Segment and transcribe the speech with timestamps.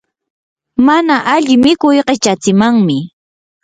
[0.85, 2.97] mana alli mikuy qichatsimanmi.